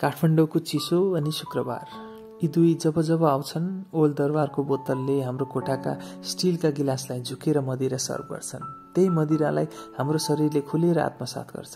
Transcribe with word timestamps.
काठमाडौँको 0.00 0.58
चिसो 0.58 0.98
अनि 1.18 1.30
शुक्रबार। 1.32 1.86
यी 2.42 2.48
दुई 2.48 2.74
जब 2.74 3.00
जब 3.02 3.24
आउँछन् 3.24 3.66
ओल 3.98 4.12
दरबारको 4.14 4.62
बोतलले 4.62 5.20
हाम्रो 5.22 5.46
कोठाका 5.52 5.92
स्टिलका 6.22 6.70
गिलासलाई 6.70 7.20
झुकेर 7.20 7.60
मदिरा 7.60 7.98
सर्भ 7.98 8.28
गर्छन्। 8.30 8.62
त्यही 8.94 9.08
मदिरालाई 9.10 9.66
हाम्रो 9.98 10.18
शरीरले 10.18 10.60
खुलेर 10.70 10.98
आत्मसात 10.98 11.50
गर्छ। 11.50 11.74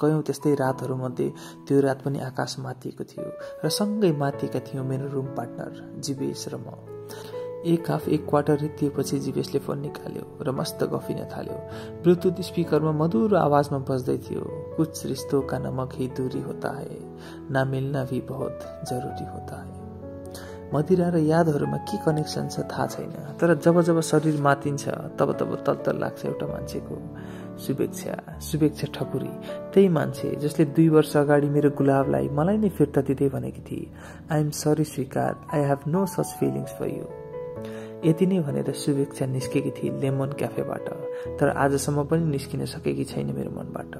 कयौँ 0.00 0.22
त्यस्तै 0.26 0.54
रातहरूमध्ये 0.58 1.28
त्यो 1.68 1.80
रात 1.80 2.02
पनि 2.02 2.18
आकाश 2.18 2.58
माथिएको 2.58 3.04
थियो 3.04 3.30
र 3.62 3.68
सँगै 3.70 4.10
माथिएका 4.18 4.60
थियौँ 4.66 4.86
मेरो 4.86 5.06
रुम 5.14 5.26
पार्टनर 5.38 6.02
जिवेश 6.02 6.42
र 6.50 6.58
म। 6.58 6.66
एक 7.62 7.90
हाफ 7.90 8.08
एक 8.08 8.24
क्वार्टर 8.28 8.56
रित्तिएपछि 8.58 9.18
जीवेशले 9.18 9.58
फोन 9.62 9.78
निकाल्यो 9.80 10.24
र 10.42 10.50
मस्त 10.50 10.82
गफिन 10.92 11.18
थाल्यो। 11.30 11.58
ब्लुटुथ 12.02 12.40
स्पिकरमा 12.42 12.92
मधुरो 12.92 13.36
आवाजमा 13.38 13.78
बज्दै 13.86 14.16
थियो 14.18 14.42
कुछ 14.76 15.06
रिस्तो 15.06 15.40
का 15.46 15.58
नमक 15.58 15.94
ही 15.94 16.08
दूरी 16.18 16.40
होता 16.42 16.70
है 16.78 16.98
ना 17.50 17.64
मिल्ना 17.64 18.02
भी 18.10 18.20
बहुत 18.26 18.66
जरुरी 18.90 19.26
होता 19.30 19.56
है। 19.62 19.70
मदिरा 20.74 21.08
र 21.14 21.16
यादहरूमा 21.22 21.78
के 21.86 21.96
कनेक्सन 22.02 22.48
छ 22.48 22.66
थाहा 22.66 22.86
छैन 22.88 23.14
तर 23.38 23.54
जब 23.54 23.80
जब 23.80 24.00
शरीर 24.10 24.40
मातिन्छ 24.42 24.88
तब 25.14 25.32
तब 25.38 25.82
तल 25.86 25.98
लाग्छ 26.00 26.24
एउटा 26.26 26.46
मान्छेको। 26.46 26.98
शुभेच्छा 27.62 28.40
शुभेच्छा 28.42 28.86
ठकुरी। 28.90 29.32
त्यही 29.70 29.88
मान्छे 29.88 30.34
जसले 30.42 30.64
दुई 30.74 30.88
वर्ष 30.88 31.16
अगाडि 31.16 31.48
मेरो 31.54 31.70
गुलाबलाई 31.78 32.28
मलाई 32.34 32.56
नै 32.58 32.68
फिर्ता 32.74 33.00
दिँदै 33.06 33.28
भनेकी 33.30 33.62
थिए। 33.62 33.90
Am 34.34 34.50
sorry 34.50 34.84
Swikar 34.84 35.32
I 35.54 35.68
have 35.70 35.80
no 35.86 36.06
such 36.10 36.38
feelings 36.40 36.72
for 36.78 36.88
you 36.88 37.21
यति 38.04 38.26
नै 38.26 38.38
भनेर 38.40 38.72
शुभेच्छा 38.74 39.26
निस्केकी 39.26 39.70
थिए 39.70 39.90
लेमन 40.00 40.32
क्याफेबाट। 40.38 40.88
तर 41.38 41.48
आजसम्म 41.48 42.04
पनि 42.04 42.24
निस्किन 42.26 42.64
सकेकी 42.66 43.04
छैन 43.04 43.30
मेरो 43.34 43.50
मनबाट। 43.50 43.92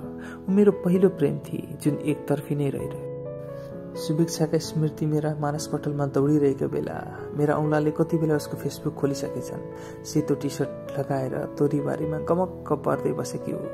ऊ 0.49 0.53
मेरो 0.53 0.73
पहिलो 0.83 1.09
प्रेम 1.09 1.39
थिए 1.39 1.79
जुन 1.83 1.99
एकतर्फी 2.03 2.55
नै 2.55 2.71
रहिरह्यो। 2.71 3.11
शुभेच्छाका 3.97 4.59
स्मृति 4.59 5.07
मेरा 5.07 5.35
मानसपटलमा 5.41 6.07
दौडिरहेको 6.17 6.69
बेला 6.69 6.97
मेरा 7.39 7.55
औँलाले 7.55 7.91
कति 7.91 8.19
बेला 8.19 8.37
उसको 8.37 8.57
फेसबुक 8.57 8.95
खोलिसकेछन्। 8.95 10.05
सेतो 10.05 10.35
टी 10.35 10.49
सर्ट 10.49 10.99
लगाएर 10.99 11.35
तोरीबारीमा 11.59 12.19
गमक्क 12.19 12.73
पर्दै 12.83 13.13
बसेकी 13.13 13.53
हो। 13.53 13.65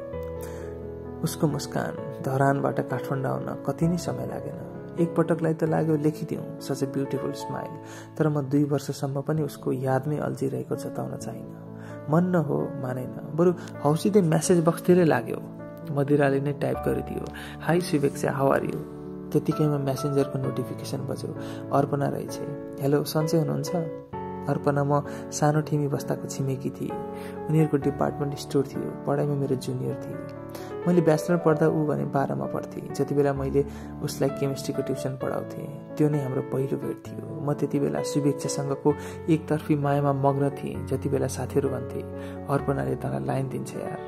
उसको 1.24 1.46
मुस्कान 1.46 1.92
धरानबाट 2.26 2.80
काठमाडौँ 2.90 3.32
आउन 3.32 3.48
कति 3.66 3.88
नै 3.88 3.98
समय 3.98 4.26
लागेन। 4.26 4.67
एकपटकलाई 5.00 5.54
त 5.54 5.64
लाग्यो 5.64 5.96
लेखिदिउँ 5.96 6.44
सच 6.60 6.82
ए 6.82 6.86
ब्युटिफुल 6.96 7.32
स्माइल। 7.44 7.72
तर 8.18 8.28
म 8.28 8.42
दुई 8.50 8.64
वर्षसम्म 8.64 9.20
पनि 9.28 9.42
उसको 9.42 9.72
यादमै 9.72 10.18
अल्झिरहेको 10.18 10.76
जताउन 10.76 11.16
चाहिनँ 11.16 12.08
मन 12.10 12.24
न 12.24 12.34
हो 12.48 12.58
मानेन। 12.82 13.16
बरु 13.36 13.52
हौसिँदै 13.84 14.20
म्यासेज 14.32 14.64
बक्सतिरै 14.64 15.04
लाग्यो। 15.04 15.40
मदिराले 15.96 16.40
नै 16.40 16.52
टाइप 16.62 16.78
गरिदियो 16.86 17.24
हाई 17.66 17.80
हाउ 18.38 18.48
आर 18.50 18.64
यु? 18.64 18.78
त्यतिकैमा 19.32 19.78
म्यासेन्जरको 19.78 20.38
नोटिफिकेसन 20.38 21.00
बज्यो 21.08 21.30
अर्पणा 21.76 22.08
रहेछ 22.08 22.36
हेलो 22.80 23.04
सन्चै 23.04 23.38
हुनुहुन्छ? 23.38 24.07
अर्पणा 24.48 24.82
म 24.84 25.00
सानो 25.30 25.60
ठिमी 25.68 25.88
बस्दाको 25.88 26.26
छिमेकी 26.28 26.70
थिएँ। 26.70 26.92
उनीहरूको 27.48 27.76
डिपार्टमेन्ट 27.86 28.38
स्टोर 28.38 28.64
थियो 28.68 28.90
पढाइमा 29.06 29.34
मेरो 29.34 29.56
जुनियर 29.56 29.96
थिए। 30.02 30.16
मैले 30.86 31.00
ब्याचलर 31.00 31.36
पढ्दा 31.44 31.66
ऊ 31.68 31.84
भने 31.86 32.04
बाह्रमा 32.14 32.46
पढ्थेँ। 32.48 32.92
जति 32.94 33.14
बेला 33.14 33.32
मैले 33.32 33.64
उसलाई 34.02 34.30
केमिस्ट्रीको 34.40 34.82
ट्युसन 34.82 35.16
पढाउँथेँ 35.22 35.96
त्यो 35.96 36.08
नै 36.08 36.18
हाम्रो 36.22 36.42
पहिलो 36.52 36.76
भेट 36.78 36.98
थियो। 37.06 37.24
म 37.44 37.52
त्यति 37.52 37.78
बेला 37.78 38.02
शुभेच्छासँगको 38.02 38.94
एकतर्फी 39.28 39.74
मायामा 39.76 40.12
मग्न 40.24 40.50
थिएँ 40.58 40.86
जति 40.86 41.08
बेला 41.08 41.26
साथीहरू 41.28 41.68
भन्थे 41.68 42.00
अर्पणाले 42.48 42.96
तँलाई 42.96 43.24
लाइन 43.26 43.48
दिन्छ 43.48 43.74
यार। 43.76 44.00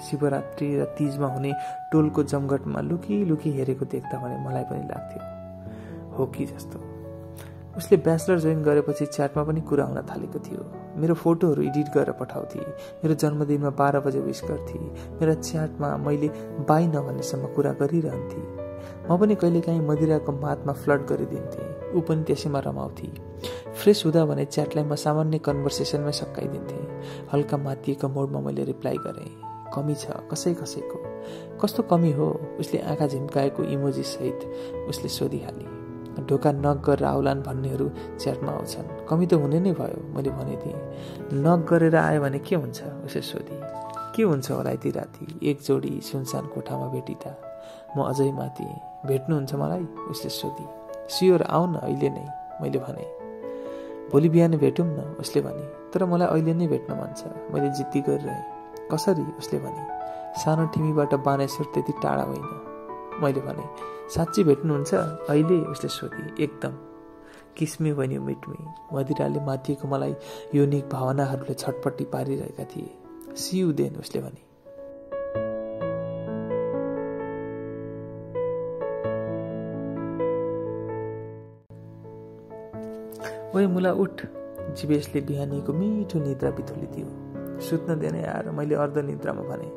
शिवरात्रि 0.00 0.68
र 0.80 0.84
तिजमा 0.98 1.28
हुने 1.28 1.52
टोलको 1.92 2.22
जमघटमा 2.22 2.80
लुकी 2.80 3.24
लुकी 3.24 3.50
हेरेको 3.52 3.84
देख्दा 3.84 4.18
भने 4.18 4.36
मलाई 4.44 4.64
पनि 4.64 4.84
लाग्थ्यो 4.88 6.16
हो 6.16 6.26
कि 6.26 6.46
जस्तो। 6.46 6.78
उसले 7.80 7.96
ब्याचलर 7.96 8.38
जोइन 8.38 8.62
गरेपछि 8.62 9.06
च्याटमा 9.06 9.42
पनि 9.42 9.60
कुरा 9.60 9.84
हुन 9.84 9.98
थालेको 10.04 10.38
थियो। 10.38 10.62
मेरो 11.00 11.14
फोटोहरू 11.14 11.62
एडिट 11.62 11.88
गरेर 11.96 12.12
पठाउँथे। 12.12 12.60
मेरो 13.00 13.14
जन्मदिनमा 13.14 13.70
बाह्र 13.70 14.00
बजे 14.04 14.20
विस 14.20 14.40
गर्थे। 14.44 14.78
मेरो 15.16 15.34
च्याटमा 15.34 15.96
मैले 15.96 16.28
बाई 16.68 16.86
नभन्नेसम्म 16.86 17.46
कुरा 17.56 17.72
गरिरहन्थे। 17.80 18.40
म 19.08 19.16
पनि 19.16 19.34
कहिलेकाहीँ 19.34 19.80
मदिराको 19.80 20.32
मातमा 20.32 20.72
फ्लड 20.72 21.00
गरिदिन्थेँ। 21.08 21.96
ऊ 21.96 22.00
पनि 22.00 22.22
त्यसैमा 22.22 22.60
रमाउँथे। 22.68 23.08
फ्रेस 23.80 24.04
हुँदा 24.04 24.24
भने 24.24 24.44
च्याटलाई 24.44 24.84
म 24.84 24.94
सामान्य 24.94 25.38
कन्भर्सेसनमै 25.40 26.12
सकाइदिन्थेँ। 26.12 26.84
हल्का 27.32 27.56
मातिएको 27.56 28.08
मोडमा 28.08 28.40
मैले 28.40 28.64
रिप्लाई 28.64 28.96
गरेँ। 29.08 29.32
कमी 29.72 29.94
छ 29.94 30.20
कसै 30.28 30.54
कसैको। 30.54 30.98
कस्तो 31.56 31.82
कमी 31.88 32.12
हो? 32.12 32.28
उसले 32.60 32.78
आँखा 32.92 33.06
झिम्काएको 33.06 33.62
इमोजी 33.64 34.02
सहित 34.02 34.38
उसले 34.88 35.08
सोधिहाले। 35.08 35.79
ढोका 36.18 36.52
नक 36.52 36.82
गरेर 36.86 37.04
आउलान् 37.04 37.42
भन्नेहरू 37.42 37.90
च्याटमा 38.18 38.52
आउँछन्। 38.52 39.06
कमी 39.08 39.26
त 39.26 39.34
हुने 39.34 39.60
नै 39.60 39.72
भयो 39.72 40.14
मैले 40.14 40.30
भनेदिएँ। 40.30 40.78
नक 41.32 41.66
गरेर 41.70 41.96
आयो 41.96 42.20
भने 42.20 42.38
के 42.38 42.56
हुन्छ? 42.56 42.82
उसले 42.82 43.22
सोधी। 43.22 43.60
के 44.16 44.22
हुन्छ 44.22 44.50
होला 44.50 44.70
यति 44.70 44.90
राति? 44.90 45.40
एक 45.42 45.60
जोडी 45.60 46.00
सुनसान 46.00 46.46
कोठामा 46.46 46.86
भेटिँदा। 46.86 47.32
म 47.96 48.02
अझै 48.02 48.32
माथि 48.32 48.64
भेट्नुहुन्छ 49.06 49.54
मलाई? 49.54 49.84
उसले 50.10 50.30
सोधी। 50.30 50.66
सियोर 51.08 51.42
आऊ 51.42 51.66
न 51.66 51.74
अहिले 51.74 52.08
नै। 52.08 52.26
मैले 52.62 52.78
भने। 52.78 53.04
भोलि 54.12 54.28
बिहान 54.28 54.56
भेटौँ 54.56 54.86
न? 54.86 55.16
उसले 55.20 55.42
भने। 55.42 55.90
तर 55.94 56.04
मलाई 56.04 56.28
अहिले 56.28 56.54
नै 56.54 56.66
भेट्न 56.66 56.92
मन 56.92 57.14
छ। 57.16 57.24
मैले 57.54 57.70
जिद्दी 57.70 58.00
गरिरहेँ। 58.00 58.44
कसरी? 58.92 59.22
उसले 59.38 59.58
भने। 59.58 59.82
सानो 60.40 60.66
ठिमीबाट 60.66 61.14
बानेश्वर 61.14 61.66
त्यति 61.74 61.92
टाढा 62.02 62.22
होइन। 62.22 62.69
मैले 63.22 63.40
भने 63.40 63.64
साँच्ची 64.14 64.44
भेट्नुहुन्छ? 64.44 64.94
अहिले 64.94 65.60
उसले 65.60 65.88
सोधे 65.88 66.44
एकदम। 66.44 66.72
किस्मी 67.56 67.92
बन्यो 67.92 68.22
मिटमी 68.22 68.66
मदिराले 68.92 69.40
माथिएको 69.40 69.88
मलाई 69.88 70.14
युनिक 70.54 70.88
भावनाहरूले 70.88 71.54
छटपट्टि 71.54 72.04
पारिरहेका 72.04 72.64
थिए। 72.64 72.90
सियु 73.36 73.72
देन 73.72 73.96
उसले 73.96 74.22
भने। 74.22 74.50
ओए 83.56 83.66
मुला 83.66 83.92
उठ। 83.92 84.22
जीवेशले 84.70 85.20
बिहानीको 85.20 85.72
मिठो 85.72 86.18
निद्रा 86.18 86.50
बिथोलिदियो। 86.50 87.29
सुत्न 87.60 87.98
देने 87.98 88.22
आएर 88.24 88.50
मैले 88.50 88.74
अर्ध 88.74 88.98
निद्रामा 88.98 89.42
भने। 89.42 89.68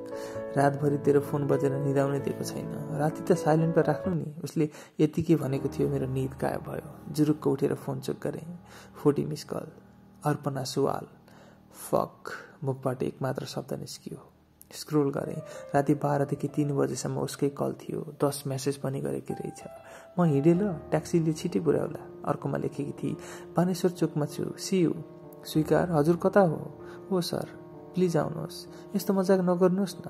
रातभरि 0.58 0.98
तेरो 0.98 1.20
फोन 1.20 1.48
बजेर 1.48 1.72
निदाउनै 1.72 2.20
दिएको 2.20 2.44
छैन। 2.44 2.98
राति 2.98 3.22
त 3.24 3.38
साइलेन्टमा 3.38 3.84
राख्नु 3.84 4.16
नि। 4.16 4.34
उसले 4.44 4.70
यतिकै 5.00 5.36
भनेको 5.36 5.70
थियो 5.70 5.90
मेरो 5.90 6.08
निद 6.08 6.34
गायब 6.42 6.62
भयो। 6.62 7.14
जुरुक्क 7.14 7.48
उठेर 7.48 7.74
फोन 7.76 8.00
चुक 8.00 8.18
गरेँ। 8.24 8.60
Forty 9.04 9.26
miss 9.26 9.44
call. 9.44 9.68
अर्पणा 10.26 10.64
सुवाल। 10.64 11.08
फक। 11.90 12.32
मुखबाट 12.64 13.04
एक 13.04 13.22
मात्र 13.22 13.46
शब्द 13.46 13.74
निस्कियो। 13.74 14.20
स्क्रोल 14.74 15.12
गरेँ। 15.12 15.42
राति 15.76 15.94
बाह्रदेखि 15.94 16.48
तिन 16.48 16.76
बजेसम्म 16.76 17.20
उसकै 17.20 17.50
कल 17.50 17.74
थियो। 17.74 18.00
दस 18.24 18.44
मेसेज 18.48 18.78
पनि 18.78 19.02
गरेकी 19.02 19.34
रहेछ। 19.34 19.62
म 20.20 20.24
हिँडेँ 20.24 20.54
ल। 20.54 20.74
ट्याक्सीले 20.90 21.34
छिटै 21.34 21.60
पुर्याउला 21.60 22.02
अर्कोमा 22.26 22.58
लेखेकी 22.58 22.92
थिए 22.92 23.16
पानेश्वर 23.56 23.92
चोकमा 23.92 24.26
छु। 24.26 24.44
सियु 24.58 24.94
स्वीकार। 25.46 25.92
हजुर 25.92 26.18
कता 26.18 26.42
हो? 26.42 26.60
हो 27.12 27.22
सर। 27.22 27.63
प्लिज 27.96 28.18
आउनुहोस् 28.18 28.66
यस्तो 28.96 29.14
मजाक 29.14 29.40
नगर्नुहोस् 29.50 29.96
न. 29.98 30.08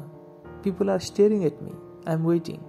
People 0.64 0.90
are 0.90 1.00
staring 1.00 1.44
at 1.44 1.62
me 1.64 1.72
I 2.08 2.14
am 2.16 2.26
waiting 2.28 2.60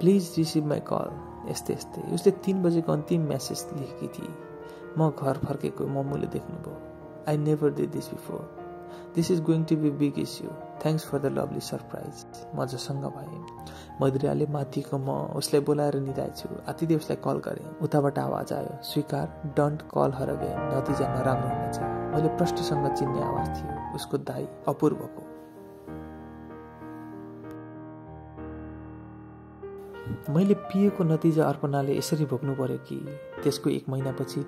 please 0.00 0.34
receive 0.38 0.66
my 0.66 0.80
call 0.90 1.08
यस्तै 1.50 1.74
यस्तै. 1.74 2.02
उसले 2.14 2.32
तिन 2.44 2.62
बजेको 2.62 2.92
अन्तिम 2.92 3.26
म्यासेज 3.28 3.64
लेखेकी 3.78 4.08
थिए। 4.14 4.32
म 4.98 5.10
घर 5.10 5.38
फर्केको 5.46 5.86
मम्मीले 5.86 6.26
देख्नुभयो। 6.26 6.76
I 7.28 7.36
never 7.38 7.70
did 7.74 7.90
this 7.90 8.08
before 8.10 8.65
this 9.14 9.30
is 9.30 9.40
going 9.42 9.64
to 9.64 9.76
be 9.76 9.90
big 10.00 10.18
issue 10.18 10.50
thanks 10.82 11.04
for 11.08 11.18
the 11.18 11.26
lovely 11.38 11.60
surprise 11.60 12.24
म 12.56 12.66
जसँग 12.66 13.04
भएँ। 13.16 13.40
मदिराले 14.02 14.46
माथिको 14.46 14.98
म 14.98 15.36
उसलाई 15.40 15.60
बोलाएर 15.60 16.00
निधाएछु 16.00 16.48
आतिदे 16.68 16.96
उसलाई 16.96 17.18
कल 17.24 17.38
गरेँ। 17.46 17.68
उताबाट 17.82 18.18
आवाज 18.18 18.52
आयो। 18.52 18.82
स्वीकार 18.82 19.26
डन्ट 19.56 19.82
कल 19.94 20.12
हर 20.18 20.28
अगेन। 20.28 20.58
नतिजा 20.72 21.14
नराम्रो 21.14 21.48
हुनेछ। 21.48 21.78
मैले 22.14 22.36
प्रष्टसँग 22.36 22.92
चिन्ने 22.94 23.22
आवाज 23.22 23.48
थियो। 23.56 23.94
उसको 23.94 24.18
दाई 24.18 24.48
अपूर्वको। 24.68 25.25
मैले 30.06 30.54
पिएको 30.70 31.04
नतिजा 31.04 31.44
अर्पणाले 31.44 31.96
यसरी 31.96 32.24
भोग्नु 32.30 32.54
पर्यो 32.54 32.78
कि 32.88 32.96
त्यसको 33.42 33.70
एक 33.70 33.88
महिनापछि 33.88 34.40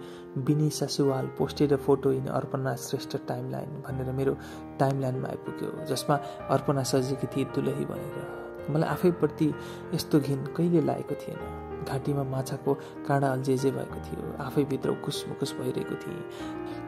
Binisha 0.46 0.86
Suwal 0.86 1.26
posted 1.38 1.76
photo 1.76 2.12
in 2.12 2.26
Arpana 2.38 2.74
Shrestha 2.76 3.16
timeline 3.28 3.82
भनेर 3.86 4.12
मेरो 4.12 4.36
टाइमलाइनमा 4.80 5.28
आइपुग्यो 5.28 5.84
जसमा 5.86 6.16
अर्पणा 6.50 6.82
सजेकी 6.82 7.26
थिए 7.26 7.44
दुलही 7.54 7.84
भनेर। 7.84 8.70
मलाई 8.70 8.88
आफैप्रति 8.88 9.52
यस्तो 9.94 10.20
घिन 10.20 10.44
कहिले 10.56 10.80
लागेको 10.80 11.14
थिएन। 11.14 11.84
घाँटीमा 11.84 12.22
माछाको 12.30 12.74
काँडा 13.08 13.28
अल्झेजे 13.32 13.70
भएको 13.70 14.00
थियो 14.06 14.34
आफैभित्र 14.44 14.90
मुकुस 14.90 15.54
भइरहेको 15.60 15.94
थिएँ। 16.02 16.22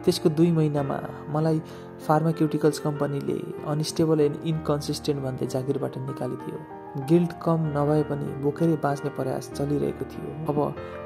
त्यसको 0.05 0.29
दुई 0.29 0.51
महिनामा 0.53 1.01
मलाई 1.35 1.61
फार्माक्युटिकल्स 2.07 2.79
कम्पनीले 2.79 3.39
अनस्टेबल 3.73 4.21
एन्ड 4.21 4.37
इन्कन्सिस्टेन्ट 4.45 5.23
भन्दै 5.23 5.47
जागिरबाट 5.47 5.99
निकालिदियो। 5.99 6.80
गिल्ट 6.97 7.33
कम 7.43 7.61
नभए 7.77 8.03
पनि 8.03 8.43
बोकेरै 8.43 8.77
बाँच्ने 8.77 9.11
प्रयास 9.11 9.51
चलिरहेको 9.53 10.05
थियो। 10.05 10.31
अब 10.51 10.59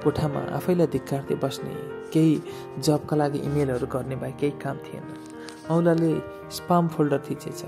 कोठामा 0.04 0.40
आफैलाई 0.56 0.86
धिक्कार्दै 0.86 1.34
बस्ने 1.34 1.74
केही 2.12 2.42
जबका 2.78 3.16
लागि 3.16 3.38
इमेलहरू 3.38 3.86
गर्ने 3.86 4.16
भए 4.16 4.32
केही 4.40 4.52
काम 4.64 4.76
थिएन। 4.76 5.04
औलाले 5.70 6.12
स्पाम 6.50 6.88
फोल्डर 6.88 7.20
थिचेछ। 7.30 7.64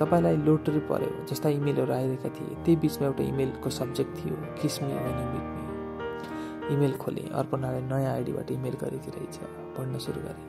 तपाईँलाई 0.00 0.36
लोटरी 0.36 0.80
पर्यो 0.88 1.26
जस्ता 1.28 1.48
इमेलहरू 1.48 1.92
आइरहेका 1.92 2.28
थिए। 2.28 2.54
त्यही 2.64 2.76
बिचमा 2.76 3.06
एउटा 3.06 3.24
इमेलको 3.24 3.70
सब्जेक्ट 3.70 4.24
थियो 4.24 4.36
किसमी 4.62 4.92
अनि 4.92 5.24
मिटमी 5.32 6.74
इमेल 6.74 6.92
खोले 6.96 7.28
अर्पणाले 7.34 7.80
नयाँ 7.82 8.12
आइडीबाट 8.14 8.50
इमेल 8.50 8.76
गरेकी 8.80 9.10
रहेछ। 9.10 9.36
पढ्न 9.76 9.98
सुरु 9.98 10.20
गरे। 10.20 10.42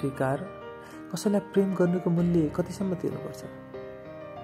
स्वीकार। 0.00 0.48
कसैलाई 1.12 1.40
प्रेम 1.52 1.74
गर्नुको 1.74 2.10
मूल्य 2.10 2.50
कतिसम्म 2.56 2.94
तिर्नुपर्छ? 2.94 3.44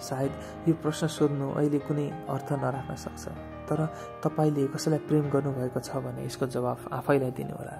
सायद 0.02 0.32
यो 0.68 0.74
प्रश्न 0.82 1.06
सोध्नु 1.08 1.46
अहिले 1.54 1.78
कुनै 1.86 2.06
अर्थ 2.28 2.52
नराख्न 2.58 2.94
सक्छ। 3.04 3.24
तर 3.68 3.80
तपाईँले 4.24 4.66
कसैलाई 4.74 5.00
प्रेम 5.08 5.24
गर्नुभएको 5.30 5.80
छ 5.80 5.90
भने 6.04 6.26
यसको 6.26 6.46
जवाफ 6.50 6.80
आफैलाई 6.92 7.30
दिनुहोला। 7.38 7.74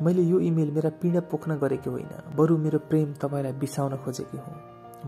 मैले 0.00 0.22
यो 0.22 0.38
इमेल 0.40 0.70
मेरा 0.72 0.90
पीडा 0.96 1.20
पोख्न 1.28 1.58
गरेको 1.60 1.90
होइन 1.90 2.12
बरु 2.36 2.56
मेरो 2.56 2.78
प्रेम 2.88 3.08
तपाईँलाई 3.20 3.52
बिसाउन 3.60 3.96
खोजेकी 4.00 4.38
हुँ। 4.38 4.56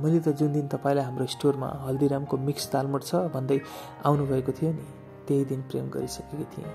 मैले 0.02 0.20
त 0.20 0.28
जुन 0.36 0.52
दिन 0.52 0.66
तपाईँलाई 0.68 1.04
हाम्रो 1.04 1.26
स्टोरमा 1.32 1.68
हल्दीरामको 1.86 2.36
मिक्स 2.38 2.64
दालमोट 2.72 3.02
छ 3.04 3.14
भन्दै 3.32 3.58
आउनुभएको 4.04 4.52
थियो 4.52 4.72
नि 4.72 4.86
त्यही 5.26 5.44
दिन 5.44 5.60
प्रेम 5.70 5.88
गरिसकेकी 5.88 6.46
थिएँ। 6.52 6.72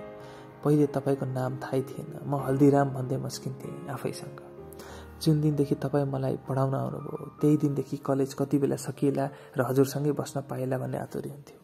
पहिले 0.63 0.85
तपाईँको 0.89 1.25
नाम 1.29 1.51
थाहै 1.61 1.81
थिएन 1.89 2.09
म 2.25 2.41
हल्दीराम 2.45 2.89
भन्दै 2.97 3.17
मस्किन्थेँ 3.21 3.73
आफैसँग। 3.93 4.56
जुन 5.21 5.41
दिनदेखि 5.41 5.75
तपाईँ 5.75 6.05
मलाई 6.05 6.35
पढाउन 6.49 6.73
आउनुभयो 6.73 7.37
त्यही 7.41 7.57
दिनदेखि 7.57 7.97
कलेज 7.97 8.33
कति 8.33 8.57
बेला 8.57 8.75
सकिएला 8.75 9.29
र 9.57 9.61
हजुरसँगै 9.61 10.11
बस्न 10.11 10.41
पाएला 10.41 10.77
भन्ने 10.77 10.97
आतुरी 10.97 11.29
हुन्थ्यो। 11.29 11.59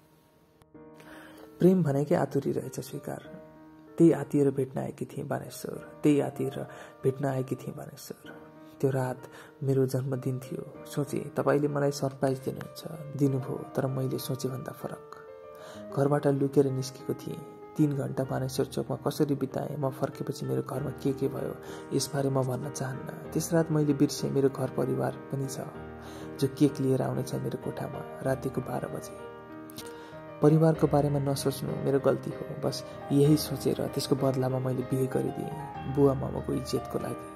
प्रेम 1.59 1.83
भनेकै 1.83 2.15
आतुरी 2.15 2.51
रहेछ 2.51 2.79
स्वीकार। 2.79 3.21
त्यही 3.97 4.11
आतिएर 4.11 4.51
भेट्न 4.51 4.79
आएकी 4.79 5.05
थिएँ 5.05 5.27
बानेश्वर। 5.27 5.77
त्यही 6.03 6.19
आतिएर 6.19 6.59
भेट्न 7.03 7.25
आएकी 7.25 7.55
थिएँ 7.55 7.75
बानेश्वर। 7.77 8.31
त्यो 8.81 8.89
रात 8.89 9.21
मेरो 9.63 9.85
जन्मदिन 9.85 10.39
थियो। 10.39 10.85
सोचेँ 10.85 11.29
तपाईँले 11.37 11.67
मलाई 11.67 11.91
सरप्राइज 11.91 12.39
दिनुहुन्छ। 12.39 12.81
दिनुभयो 13.17 13.57
तर 13.75 13.87
मैले 13.87 14.19
सोचेभन्दा 14.19 14.71
फरक। 14.71 15.09
घरबाट 15.97 16.27
लुकेर 16.27 16.71
निस्केको 16.71 17.13
थिएँ। 17.13 17.62
तिन 17.77 17.95
घन्टा 17.97 18.23
बानेश्वर 18.23 18.65
चोकमा 18.65 18.97
कसरी 19.07 19.35
बिताएँ? 19.35 19.75
म 19.79 19.89
फर्केपछि 19.89 20.45
मेरो 20.45 20.61
घरमा 20.61 20.91
के 21.01 21.13
के 21.13 21.27
भयो? 21.27 21.55
यसबारे 21.93 22.29
म 22.29 22.41
भन्न 22.43 22.69
चाहन्न। 22.69 23.31
त्यस 23.33 23.53
रात 23.53 23.71
मैले 23.71 23.93
बिर्सेँ 23.93 24.29
मेरो 24.31 24.49
घर 24.49 24.69
परिवार 24.77 25.11
पनि 25.31 25.47
छ 25.49 25.65
जो 26.39 26.47
केक 26.57 26.79
लिएर 26.81 27.01
आउनेछ 27.01 27.33
मेरो 27.35 27.57
कोठामा। 27.65 28.01
रातिको 28.23 28.61
बाह्र 28.61 28.87
बजे। 28.93 29.17
परिवारको 30.41 30.87
बारेमा 30.87 31.19
नसोच्नु 31.19 31.71
मेरो 31.85 31.99
गल्ती 31.99 32.31
हो। 32.31 32.61
बस 32.61 32.83
यही 33.11 33.37
सोचेर 33.37 33.85
त्यसको 33.93 34.15
बदलामा 34.15 34.59
मैले 34.59 34.83
बिहे 34.91 35.07
गरिदिएँ। 35.07 35.95
बुवा 35.95 36.13
मामाको 36.13 36.53
इज्जतको 36.53 36.99
लागि। 36.99 37.29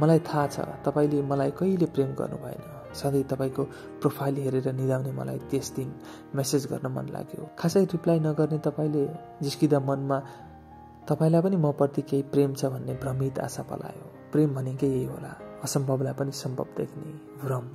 मलाई 0.00 0.18
थाहा 0.28 0.46
छ 0.46 0.60
तपाईँले 0.84 1.22
मलाई 1.22 1.50
कहिले 1.58 1.86
प्रेम 1.86 2.14
गर्नु 2.14 2.36
भएन 2.44 2.62
सधैँ 2.94 3.22
तपाईँको 3.22 3.62
प्रोफाइल 4.00 4.36
हेरेर 4.36 4.72
निधाउने 4.72 5.12
मलाई 5.12 5.38
त्यस 5.38 5.72
दिन 5.76 5.94
मेसेज 6.34 6.66
गर्न 6.66 6.86
मन 6.92 7.08
लाग्यो। 7.08 7.50
खासै 7.58 7.84
रिप्लाई 7.84 8.20
नगर्ने 8.20 8.58
तपाईँले 8.58 9.08
जिस्किँदा 9.42 9.80
मनमा 9.80 10.18
तपाईँलाई 11.08 11.42
पनि 11.42 11.56
मप्रति 11.56 12.02
केही 12.02 12.22
प्रेम 12.22 12.54
छ 12.54 12.64
भन्ने 12.64 12.94
भ्रमित 12.94 13.38
आशा 13.38 13.62
पलायो। 13.62 14.32
प्रेम 14.32 14.54
भनेकै 14.54 14.86
यही 14.86 15.04
होला। 15.04 15.36
असम्भवलाई 15.64 16.12
पनि 16.12 16.32
सम्भव 16.32 16.66
देख्ने 16.76 17.12
भ्रम। 17.44 17.68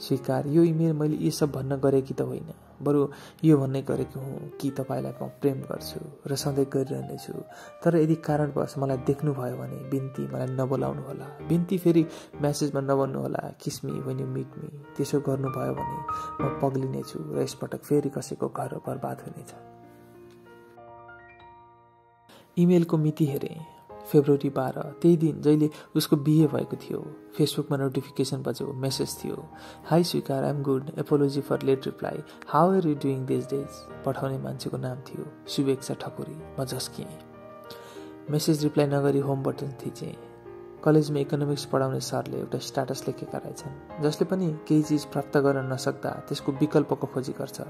स्वीकार। 0.00 0.46
यो 0.46 0.62
इमेल 0.62 0.92
मैले 0.92 1.16
यी 1.16 1.30
सब 1.30 1.50
भन्न 1.50 1.76
गरेकी 1.76 2.14
त 2.14 2.20
होइन। 2.20 2.67
बरु 2.82 3.00
यो 3.44 3.58
भन्ने 3.58 3.82
गरेको 3.82 4.20
हुँ 4.20 4.50
कि 4.60 4.70
तपाईँलाई 4.78 5.12
म 5.22 5.28
प्रेम 5.40 5.58
गर्छु 5.70 6.00
र 6.26 6.36
सधैँ 6.36 6.66
गरिरहनेछु 6.74 7.32
तर 7.84 7.96
यदि 7.96 8.14
कारणवश 8.26 8.74
मलाई 8.78 8.96
देख्नुभयो 9.06 9.56
भने 9.56 9.78
बिन्ती 9.90 10.22
मलाई 10.32 10.50
नबोलाउनु 10.58 11.02
होला। 11.08 11.26
बिन्ती 11.48 11.78
फेरि 11.78 12.02
म्यासेजमा 12.40 12.80
नबन्नु 12.80 13.18
होला। 13.20 13.42
Kiss me 13.62 13.92
when 14.06 14.20
you 14.20 14.26
meet 14.26 14.50
me 14.58 14.68
त्यसो 14.96 15.20
गर्नुभयो 15.20 15.72
भने 15.78 15.98
म 16.40 16.58
पग्लिनेछु 16.62 17.18
र 17.34 17.42
यसपटक 17.42 17.82
फेरि 17.88 18.10
कसैको 18.16 18.48
घर 18.48 18.72
बर्बाद 18.86 19.18
हुनेछ। 19.26 19.50
इमेलको 22.58 22.96
मिति 22.96 23.26
हेरेँ। 23.26 23.77
फेब्रुअरी 24.10 24.50
बाह्र 24.50 24.82
त्यही 25.02 25.16
दिन 25.16 25.40
जहिले 25.42 25.68
उसको 25.96 26.16
बिहे 26.28 26.46
भएको 26.46 26.76
थियो 26.82 27.00
फेसबुकमा 27.36 27.76
नोटिफिकेसन 27.76 28.42
बज्यो 28.42 28.72
मेसेज 28.84 29.16
थियो। 29.24 29.48
Hi 29.84 30.04
Swikar 30.04 30.44
I'm 30.44 30.62
good 30.62 30.90
apology 30.98 31.40
for 31.40 31.62
late 31.62 31.86
reply 31.86 32.22
how 32.48 32.76
are 32.76 32.86
you 32.88 32.94
doing 33.02 33.26
this 33.26 33.44
days 33.50 33.82
पठाउने 34.06 34.38
मान्छेको 34.38 34.76
नाम 34.78 35.00
थियो 35.08 35.26
शुभेच्छा 35.48 35.94
ठकुरी 36.00 36.38
म 36.60 36.64
झस्किएँ। 36.64 37.18
मेसेज 38.30 38.62
रिप्लाई 38.64 38.86
नगरी 38.86 39.18
होम 39.20 39.42
बटन 39.42 39.72
थिचेँ। 39.82 40.16
कलेजमा 40.84 41.18
इकोनोमिक्स 41.20 41.64
पढाउने 41.72 42.00
सरले 42.00 42.36
एउटा 42.38 42.58
स्ट्याटस 42.58 43.02
लेखेका 43.06 43.38
रहेछन् 43.38 44.02
जसले 44.02 44.26
पनि 44.30 44.48
केही 44.68 44.82
चिज 44.82 45.04
प्राप्त 45.12 45.36
गर्न 45.38 45.66
नसक्दा 45.72 46.10
त्यसको 46.28 46.52
विकल्पको 46.60 47.06
खोजी 47.14 47.32
गर्छ। 47.32 47.60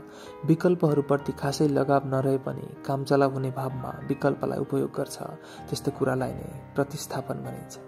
विकल्पहरूप्रति 0.46 1.32
खासै 1.32 1.68
लगाव 1.68 2.08
नरहे 2.14 2.38
पनि 2.46 2.68
काम 2.86 3.04
चलाव 3.04 3.32
हुने 3.32 3.50
भावमा 3.56 3.92
विकल्पलाई 4.08 4.58
उपयोग 4.58 4.90
गर्छ 4.96 5.16
त्यस्तो 5.68 5.90
कुरालाई 5.98 6.32
नै 6.32 6.50
प्रतिस्थापन 6.74 7.44
भनिन्छ। 7.44 7.87